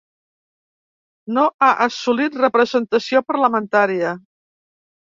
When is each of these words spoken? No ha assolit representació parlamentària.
No 1.35 1.43
ha 1.67 1.71
assolit 1.89 2.41
representació 2.43 3.25
parlamentària. 3.33 4.19